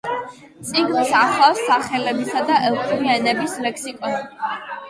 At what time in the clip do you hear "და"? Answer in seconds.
2.49-2.57